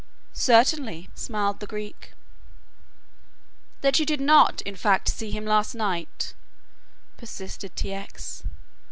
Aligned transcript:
"Certainly," 0.33 1.11
smiled 1.13 1.59
the 1.59 1.67
Greek. 1.67 2.13
"That 3.81 3.99
you 3.99 4.05
did 4.07 4.19
not 4.19 4.63
in 4.63 4.75
fact 4.75 5.09
see 5.09 5.29
him 5.29 5.45
last 5.45 5.75
night," 5.75 6.33
persisted 7.17 7.75
T. 7.75 7.93
X. 7.93 8.43